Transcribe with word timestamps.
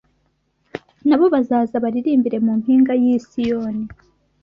Nabo 1.07 1.25
bazaza 1.33 1.75
baririmbire 1.83 2.37
mu 2.45 2.53
mpinga 2.59 2.93
y’i 3.01 3.11
Siyoni 3.27 3.85